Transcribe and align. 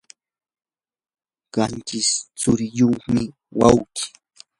qanchis 1.53 2.09
tsuriyuqmi 2.37 3.23
wawqi. 3.59 4.03